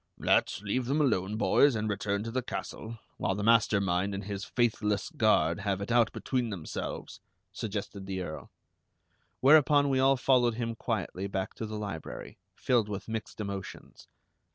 [0.17, 4.23] "Let's leave them alone, boys, and return to the castle, while the master mind and
[4.23, 7.19] his faithless guard have it out between themselves,"
[7.51, 8.49] suggested the Earl.
[9.41, 14.07] Whereupon we all followed him quietly back to the library, filled with mixed emotions.